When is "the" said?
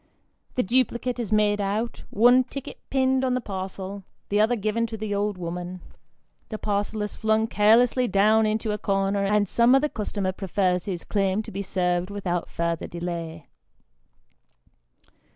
0.55-0.63, 3.35-3.39, 4.29-4.41, 4.97-5.13, 6.49-6.57